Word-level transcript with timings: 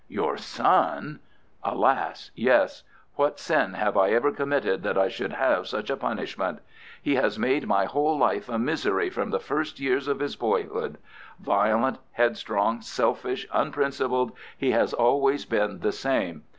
"Your 0.07 0.35
son?" 0.35 1.19
"Alas, 1.63 2.31
yes. 2.33 2.81
What 3.17 3.39
sin 3.39 3.73
have 3.73 3.95
I 3.95 4.09
ever 4.09 4.31
committed 4.31 4.81
that 4.81 4.97
I 4.97 5.09
should 5.09 5.33
have 5.33 5.67
such 5.67 5.91
a 5.91 5.95
punishment? 5.95 6.57
He 7.03 7.13
has 7.17 7.37
made 7.37 7.67
my 7.67 7.85
whole 7.85 8.17
life 8.17 8.49
a 8.49 8.57
misery 8.57 9.11
from 9.11 9.29
the 9.29 9.39
first 9.39 9.79
years 9.79 10.07
of 10.07 10.19
his 10.19 10.35
boyhood. 10.35 10.97
Violent, 11.39 11.99
headstrong, 12.13 12.81
selfish, 12.81 13.47
unprincipled, 13.53 14.31
he 14.57 14.71
has 14.71 14.91
always 14.91 15.45
been 15.45 15.81
the 15.81 15.91
same. 15.91 16.45